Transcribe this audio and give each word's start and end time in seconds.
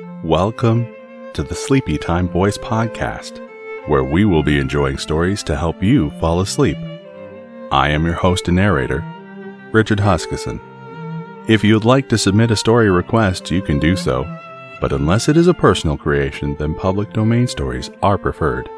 Welcome 0.00 0.94
to 1.34 1.42
the 1.42 1.54
Sleepy 1.54 1.98
Time 1.98 2.28
Voice 2.28 2.56
Podcast, 2.56 3.38
where 3.86 4.04
we 4.04 4.24
will 4.24 4.42
be 4.42 4.58
enjoying 4.58 4.98
stories 4.98 5.42
to 5.42 5.56
help 5.56 5.82
you 5.82 6.10
fall 6.20 6.40
asleep. 6.40 6.76
I 7.70 7.90
am 7.90 8.04
your 8.04 8.14
host 8.14 8.48
and 8.48 8.56
narrator, 8.56 9.04
Richard 9.72 9.98
Huskisson. 9.98 10.60
If 11.48 11.62
you 11.62 11.74
would 11.74 11.84
like 11.84 12.08
to 12.10 12.18
submit 12.18 12.50
a 12.50 12.56
story 12.56 12.90
request, 12.90 13.50
you 13.50 13.60
can 13.60 13.78
do 13.78 13.96
so, 13.96 14.24
but 14.80 14.92
unless 14.92 15.28
it 15.28 15.36
is 15.36 15.48
a 15.48 15.54
personal 15.54 15.96
creation, 15.96 16.56
then 16.56 16.74
public 16.74 17.12
domain 17.12 17.46
stories 17.46 17.90
are 18.02 18.18
preferred. 18.18 18.68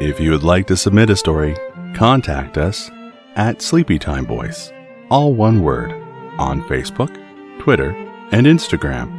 If 0.00 0.18
you 0.18 0.30
would 0.32 0.44
like 0.44 0.66
to 0.68 0.76
submit 0.76 1.10
a 1.10 1.16
story, 1.16 1.56
contact 1.94 2.58
us 2.58 2.90
at 3.36 3.58
Sleepytime 3.58 4.26
Voice, 4.26 4.72
all 5.10 5.34
one 5.34 5.62
word, 5.62 5.92
on 6.38 6.62
Facebook, 6.62 7.14
Twitter, 7.60 7.90
and 8.32 8.46
Instagram. 8.46 9.17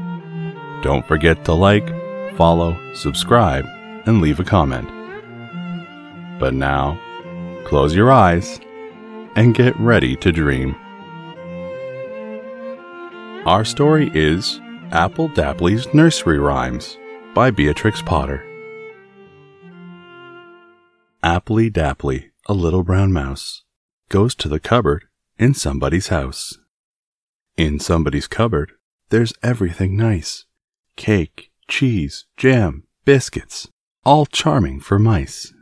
Don't 0.81 1.05
forget 1.05 1.43
to 1.43 1.53
like, 1.53 1.87
follow, 2.37 2.77
subscribe, 2.93 3.65
and 4.05 4.21
leave 4.21 4.39
a 4.39 4.45
comment. 4.45 4.87
But 6.39 6.53
now, 6.53 6.97
close 7.65 7.93
your 7.93 8.13
eyes 8.13 8.61
and 9.35 9.53
get 9.53 9.77
ready 9.77 10.15
to 10.15 10.31
dream. 10.31 10.73
Our 13.45 13.65
story 13.65 14.09
is 14.13 14.59
Appley 14.91 15.33
Dapply's 15.35 15.93
Nursery 15.93 16.39
Rhymes 16.39 16.97
by 17.33 17.51
Beatrix 17.51 18.01
Potter. 18.01 18.45
Appley 21.21 21.69
Dapply, 21.69 22.29
a 22.47 22.53
little 22.53 22.83
brown 22.83 23.11
mouse, 23.11 23.63
goes 24.07 24.33
to 24.35 24.47
the 24.47 24.61
cupboard 24.61 25.05
in 25.37 25.53
somebody's 25.53 26.07
house. 26.07 26.57
In 27.57 27.79
somebody's 27.79 28.27
cupboard, 28.27 28.71
there's 29.09 29.33
everything 29.43 29.97
nice 29.97 30.45
cake, 30.99 31.49
cheese, 31.69 32.25
jam, 32.35 32.83
biscuits, 33.05 33.69
all 34.03 34.25
charming 34.25 34.81
for 34.81 34.99
mice. 34.99 35.53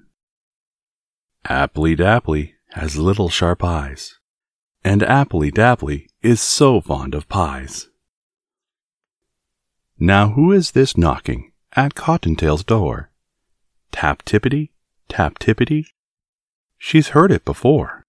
Appley 1.45 1.95
Dapply 1.95 2.53
has 2.71 2.97
little 2.97 3.29
sharp 3.29 3.63
eyes, 3.63 4.17
and 4.83 5.01
Appley 5.01 5.51
Dapply 5.51 6.07
is 6.23 6.41
so 6.41 6.81
fond 6.81 7.13
of 7.13 7.29
pies. 7.29 7.87
Now 9.99 10.29
who 10.29 10.51
is 10.51 10.71
this 10.71 10.97
knocking 10.97 11.51
at 11.73 11.93
Cottontail's 11.93 12.63
door? 12.63 13.11
Tap 13.91 14.25
tippity, 14.25 14.71
tap 15.07 15.37
tippity. 15.37 15.85
She's 16.79 17.09
heard 17.09 17.31
it 17.31 17.45
before. 17.45 18.05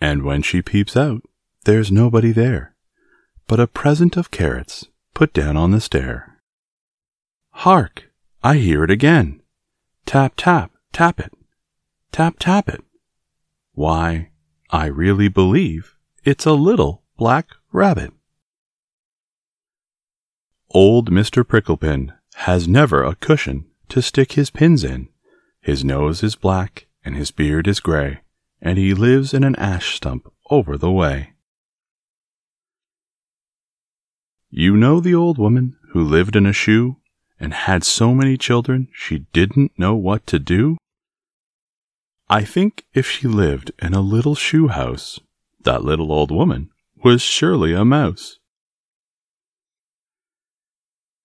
And 0.00 0.22
when 0.22 0.42
she 0.42 0.62
peeps 0.62 0.96
out, 0.96 1.22
there's 1.64 1.90
nobody 1.90 2.30
there, 2.30 2.76
but 3.48 3.58
a 3.58 3.66
present 3.66 4.16
of 4.16 4.30
carrots 4.30 4.86
put 5.14 5.32
down 5.32 5.56
on 5.56 5.70
the 5.70 5.80
stair. 5.80 6.38
Hark! 7.50 8.10
I 8.42 8.56
hear 8.56 8.82
it 8.82 8.90
again. 8.90 9.40
Tap, 10.06 10.34
tap, 10.36 10.72
tap 10.92 11.20
it. 11.20 11.32
Tap, 12.10 12.36
tap 12.38 12.68
it. 12.68 12.82
Why, 13.74 14.30
I 14.70 14.86
really 14.86 15.28
believe 15.28 15.96
it's 16.24 16.46
a 16.46 16.52
little 16.52 17.02
black 17.16 17.48
rabbit. 17.72 18.12
Old 20.70 21.10
Mr. 21.10 21.44
Pricklepin 21.44 22.14
has 22.34 22.66
never 22.66 23.04
a 23.04 23.14
cushion 23.14 23.66
to 23.90 24.02
stick 24.02 24.32
his 24.32 24.50
pins 24.50 24.82
in. 24.82 25.08
His 25.60 25.84
nose 25.84 26.22
is 26.22 26.34
black 26.34 26.86
and 27.04 27.16
his 27.16 27.30
beard 27.30 27.68
is 27.68 27.80
gray, 27.80 28.20
and 28.60 28.78
he 28.78 28.94
lives 28.94 29.34
in 29.34 29.44
an 29.44 29.56
ash 29.56 29.94
stump 29.94 30.32
over 30.50 30.76
the 30.76 30.90
way. 30.90 31.31
You 34.54 34.76
know 34.76 35.00
the 35.00 35.14
old 35.14 35.38
woman 35.38 35.78
who 35.92 36.04
lived 36.04 36.36
in 36.36 36.44
a 36.44 36.52
shoe 36.52 36.98
and 37.40 37.54
had 37.54 37.84
so 37.84 38.14
many 38.14 38.36
children 38.36 38.88
she 38.92 39.20
didn't 39.32 39.72
know 39.78 39.94
what 39.94 40.26
to 40.26 40.38
do? 40.38 40.76
I 42.28 42.44
think 42.44 42.84
if 42.92 43.08
she 43.10 43.26
lived 43.26 43.72
in 43.78 43.94
a 43.94 44.02
little 44.02 44.34
shoe 44.34 44.68
house, 44.68 45.18
that 45.62 45.84
little 45.84 46.12
old 46.12 46.30
woman 46.30 46.68
was 47.02 47.22
surely 47.22 47.72
a 47.72 47.82
mouse. 47.82 48.40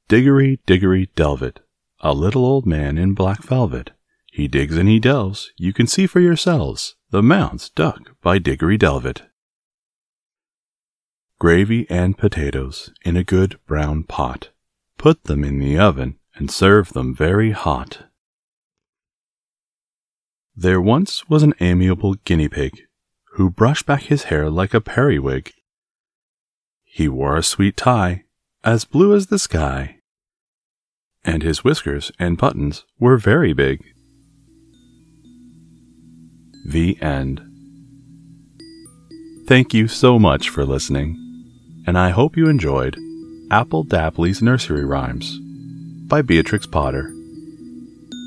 Diggory, 0.08 0.62
diggory, 0.66 1.10
delvet, 1.18 1.58
a 2.00 2.14
little 2.14 2.46
old 2.46 2.66
man 2.66 2.98
in 2.98 3.14
black 3.14 3.44
velvet. 3.44 3.92
He 4.32 4.48
digs 4.48 4.78
and 4.78 4.88
he 4.88 5.00
delves, 5.00 5.52
you 5.58 5.74
can 5.74 5.88
see 5.88 6.08
for 6.08 6.22
yourselves, 6.22 6.96
the 7.10 7.22
mounds 7.22 7.72
dug 7.72 8.12
by 8.24 8.38
Diggory 8.38 8.78
Delvet 8.78 9.24
gravy 11.40 11.86
and 11.90 12.18
potatoes 12.18 12.92
in 13.06 13.16
a 13.16 13.24
good 13.24 13.60
brown 13.68 14.04
pot. 14.04 14.50
Put 14.98 15.26
them 15.26 15.44
in 15.44 15.60
the 15.60 15.78
oven 15.78 16.18
and 16.36 16.50
serve 16.50 16.94
them 16.94 17.16
very 17.16 17.52
hot. 17.52 18.06
There 20.56 20.82
once 20.82 21.30
was 21.30 21.44
an 21.44 21.54
amiable 21.60 22.16
guinea 22.26 22.50
pig 22.50 22.82
who 23.34 23.52
brushed 23.52 23.86
back 23.86 24.04
his 24.04 24.24
hair 24.24 24.50
like 24.50 24.74
a 24.74 24.82
periwig. 24.82 25.54
He 26.84 27.08
wore 27.08 27.38
a 27.38 27.44
sweet 27.44 27.78
tie, 27.78 28.24
as 28.64 28.86
blue 28.86 29.16
as 29.16 29.28
the 29.28 29.38
sky, 29.38 30.00
and 31.24 31.44
his 31.44 31.64
whiskers 31.64 32.12
and 32.18 32.38
buttons 32.38 32.86
were 33.00 33.18
very 33.18 33.54
big. 33.54 33.86
The 36.68 37.00
end. 37.00 37.42
Thank 39.48 39.76
you 39.76 39.88
so 39.88 40.18
much 40.18 40.50
for 40.50 40.66
listening 40.66 41.27
and 41.88 41.98
I 41.98 42.10
hope 42.10 42.36
you 42.36 42.50
enjoyed 42.50 42.96
Appley 43.50 43.88
Dapply's 43.88 44.42
Nursery 44.42 44.84
Rhymes 44.84 45.40
by 46.10 46.22
Beatrix 46.22 46.68
Potter. 46.68 47.14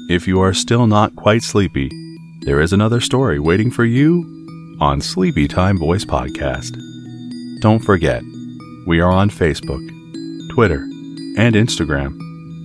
If 0.09 0.26
you 0.26 0.41
are 0.41 0.54
still 0.54 0.87
not 0.87 1.15
quite 1.15 1.43
sleepy, 1.43 1.91
there 2.41 2.62
is 2.62 2.72
another 2.72 3.03
story 3.03 3.38
waiting 3.38 3.70
for 3.70 3.84
you 3.84 4.78
on 4.81 5.03
Sleepy 5.03 5.47
Time 5.47 5.78
Voice 5.78 6.06
Podcast. 6.06 6.75
Don't 7.60 7.81
forget, 7.81 8.22
we 8.87 8.99
are 9.00 9.12
on 9.12 9.28
Facebook, 9.28 9.87
Twitter, 10.54 10.81
and 11.37 11.54
Instagram, 11.54 12.19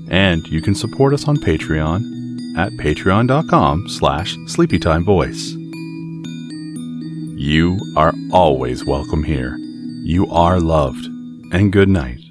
and 0.10 0.48
you 0.48 0.62
can 0.62 0.76
support 0.76 1.14
us 1.14 1.28
on 1.28 1.36
Patreon 1.36 2.58
at 2.58 2.72
patreon.com 2.74 3.90
slash 3.90 4.38
sleepytimevoice. 4.38 5.62
You 7.38 7.78
are 7.98 8.14
always 8.32 8.86
welcome 8.86 9.24
here. 9.24 9.58
You 10.08 10.28
are 10.30 10.60
loved, 10.60 11.08
and 11.52 11.74
good 11.74 11.90
night. 11.90 12.25